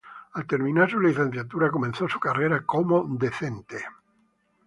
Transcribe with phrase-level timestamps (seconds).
[0.33, 3.85] Al terminar su licenciatura comenzó su carrera como docente.